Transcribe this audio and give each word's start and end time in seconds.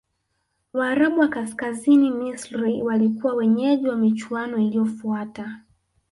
waarabu 0.73 1.19
wa 1.19 1.27
kaskazini 1.27 2.11
misri 2.11 2.81
walikuwa 2.81 3.33
wenyeji 3.33 3.87
wa 3.87 3.95
michuano 3.95 4.57
iliyofuata 4.57 5.59